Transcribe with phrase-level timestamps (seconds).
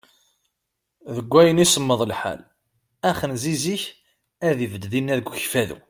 [1.15, 2.41] Deg wayen i semmeḍ lḥal,
[3.09, 3.83] axenziz-ik
[4.47, 5.77] ad ibedd dinna deg Ukfadu.